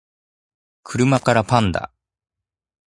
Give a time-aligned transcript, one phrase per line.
[0.81, 1.93] 車からパンダ